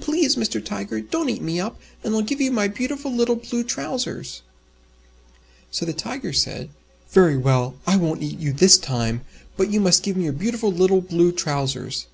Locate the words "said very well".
6.32-7.74